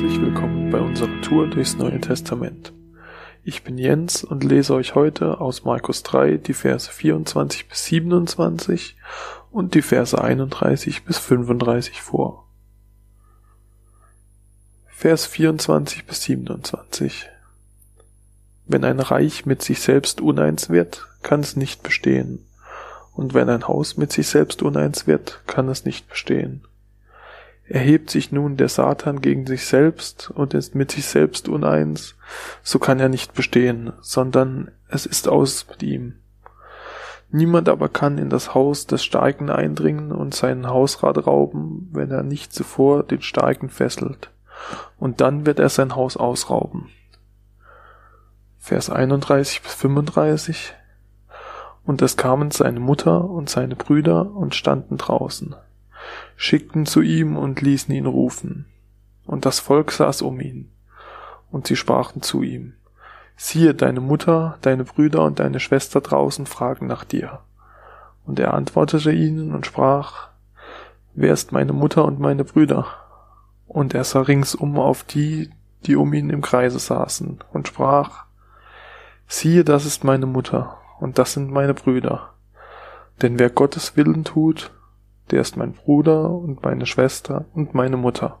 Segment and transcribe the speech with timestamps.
[0.00, 2.72] herzlich willkommen bei unserer Tour durchs Neue Testament.
[3.42, 8.96] Ich bin Jens und lese euch heute aus Markus 3 die Verse 24 bis 27
[9.50, 12.46] und die Verse 31 bis 35 vor.
[14.86, 17.28] Vers 24 bis 27
[18.66, 22.46] Wenn ein Reich mit sich selbst uneins wird, kann es nicht bestehen,
[23.14, 26.62] und wenn ein Haus mit sich selbst uneins wird, kann es nicht bestehen.
[27.68, 32.16] Erhebt sich nun der Satan gegen sich selbst und ist mit sich selbst uneins,
[32.62, 36.14] so kann er nicht bestehen, sondern es ist aus mit ihm.
[37.30, 42.22] Niemand aber kann in das Haus des Starken eindringen und seinen Hausrat rauben, wenn er
[42.22, 44.30] nicht zuvor den Starken fesselt,
[44.96, 46.88] und dann wird er sein Haus ausrauben.
[48.56, 50.74] Vers 31 bis 35
[51.84, 55.54] Und es kamen seine Mutter und seine Brüder und standen draußen
[56.36, 58.66] schickten zu ihm und ließen ihn rufen.
[59.26, 60.70] Und das Volk saß um ihn.
[61.50, 62.74] Und sie sprachen zu ihm,
[63.36, 67.40] siehe, deine Mutter, deine Brüder und deine Schwester draußen fragen nach dir.
[68.26, 70.28] Und er antwortete ihnen und sprach,
[71.14, 72.86] wer ist meine Mutter und meine Brüder?
[73.66, 75.50] Und er sah ringsum auf die,
[75.86, 78.24] die um ihn im Kreise saßen, und sprach,
[79.26, 82.34] siehe, das ist meine Mutter, und das sind meine Brüder.
[83.22, 84.70] Denn wer Gottes Willen tut,
[85.30, 88.40] der ist mein Bruder und meine Schwester und meine Mutter.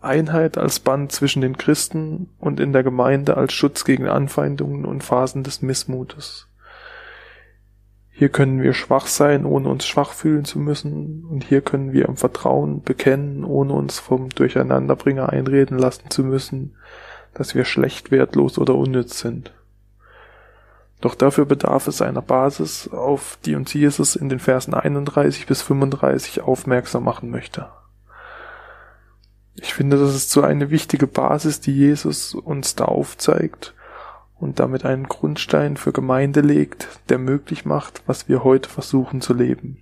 [0.00, 5.02] Einheit als Band zwischen den Christen und in der Gemeinde als Schutz gegen Anfeindungen und
[5.02, 6.48] Phasen des Missmutes.
[8.10, 12.06] Hier können wir schwach sein, ohne uns schwach fühlen zu müssen, und hier können wir
[12.06, 16.76] im Vertrauen bekennen, ohne uns vom Durcheinanderbringer einreden lassen zu müssen,
[17.34, 19.52] dass wir schlecht, wertlos oder unnütz sind.
[21.00, 25.62] Doch dafür bedarf es einer Basis, auf die uns Jesus in den Versen 31 bis
[25.62, 27.68] 35 aufmerksam machen möchte.
[29.56, 33.74] Ich finde, das ist so eine wichtige Basis, die Jesus uns da aufzeigt
[34.38, 39.32] und damit einen Grundstein für Gemeinde legt, der möglich macht, was wir heute versuchen zu
[39.32, 39.78] leben.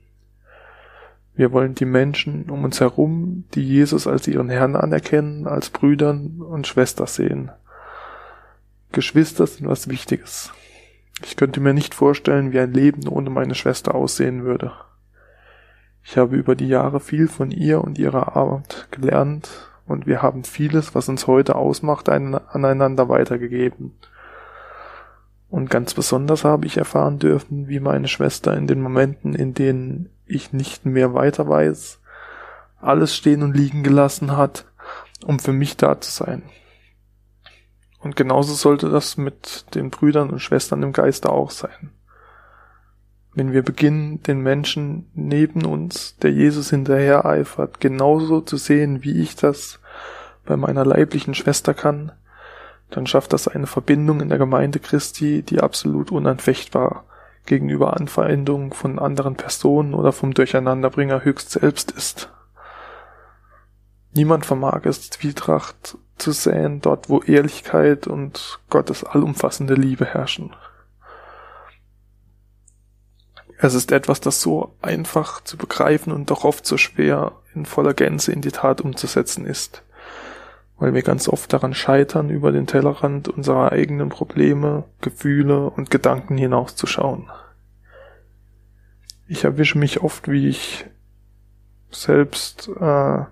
[1.36, 6.40] Wir wollen die Menschen um uns herum, die Jesus als ihren Herrn anerkennen, als Brüdern
[6.40, 7.50] und Schwestern sehen.
[8.92, 10.52] Geschwister sind was Wichtiges.
[11.22, 14.72] Ich könnte mir nicht vorstellen, wie ein Leben ohne meine Schwester aussehen würde.
[16.02, 20.44] Ich habe über die Jahre viel von ihr und ihrer Arbeit gelernt und wir haben
[20.44, 23.94] vieles, was uns heute ausmacht, aneinander weitergegeben.
[25.48, 30.10] Und ganz besonders habe ich erfahren dürfen, wie meine Schwester in den Momenten, in denen
[30.26, 32.00] ich nicht mehr weiter weiß,
[32.80, 34.66] alles stehen und liegen gelassen hat,
[35.24, 36.42] um für mich da zu sein.
[38.04, 41.90] Und genauso sollte das mit den Brüdern und Schwestern im Geiste auch sein.
[43.32, 49.22] Wenn wir beginnen, den Menschen neben uns, der Jesus hinterher eifert, genauso zu sehen, wie
[49.22, 49.80] ich das
[50.44, 52.12] bei meiner leiblichen Schwester kann,
[52.90, 57.04] dann schafft das eine Verbindung in der Gemeinde Christi, die absolut unanfechtbar
[57.46, 62.28] gegenüber Anfeindungen von anderen Personen oder vom Durcheinanderbringer höchst selbst ist.
[64.14, 70.54] Niemand vermag es, Zwietracht zu säen, dort wo Ehrlichkeit und Gottes allumfassende Liebe herrschen.
[73.58, 77.94] Es ist etwas, das so einfach zu begreifen und doch oft so schwer in voller
[77.94, 79.82] Gänze in die Tat umzusetzen ist,
[80.78, 86.36] weil wir ganz oft daran scheitern, über den Tellerrand unserer eigenen Probleme, Gefühle und Gedanken
[86.36, 87.30] hinauszuschauen.
[89.26, 90.84] Ich erwische mich oft, wie ich
[91.90, 93.24] selbst äh,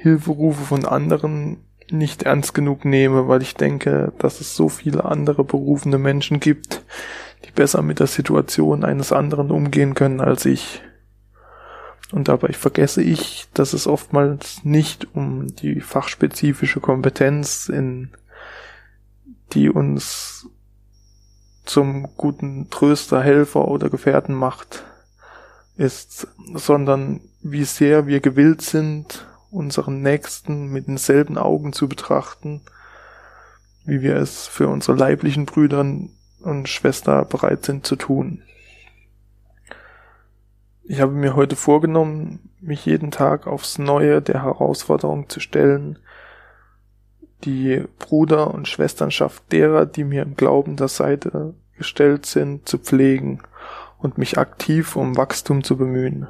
[0.00, 5.42] Hilferufe von anderen nicht ernst genug nehme, weil ich denke, dass es so viele andere
[5.42, 6.84] berufene Menschen gibt,
[7.44, 10.82] die besser mit der Situation eines anderen umgehen können als ich.
[12.12, 18.10] Und dabei vergesse ich, dass es oftmals nicht um die fachspezifische Kompetenz in
[19.52, 20.46] die uns
[21.64, 24.84] zum guten Tröster, Helfer oder Gefährten macht,
[25.76, 32.62] ist, sondern wie sehr wir gewillt sind, unseren Nächsten mit denselben Augen zu betrachten,
[33.84, 38.42] wie wir es für unsere leiblichen Brüder und Schwester bereit sind zu tun.
[40.84, 45.98] Ich habe mir heute vorgenommen, mich jeden Tag aufs Neue der Herausforderung zu stellen,
[47.44, 53.42] die Bruder- und Schwesternschaft derer, die mir im Glauben der Seite gestellt sind, zu pflegen
[53.98, 56.28] und mich aktiv um Wachstum zu bemühen.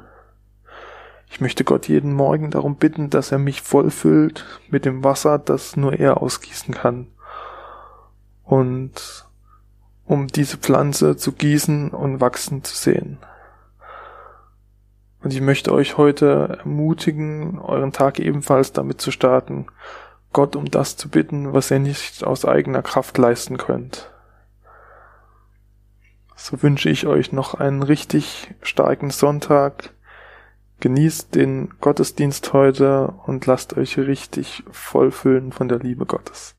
[1.29, 5.77] Ich möchte Gott jeden Morgen darum bitten, dass er mich vollfüllt mit dem Wasser, das
[5.77, 7.07] nur er ausgießen kann.
[8.43, 9.25] Und
[10.05, 13.19] um diese Pflanze zu gießen und wachsen zu sehen.
[15.21, 19.67] Und ich möchte euch heute ermutigen, euren Tag ebenfalls damit zu starten,
[20.33, 24.11] Gott um das zu bitten, was ihr nicht aus eigener Kraft leisten könnt.
[26.35, 29.91] So wünsche ich euch noch einen richtig starken Sonntag.
[30.81, 36.47] Genießt den Gottesdienst heute und lasst euch richtig vollfüllen von der Liebe Gottes.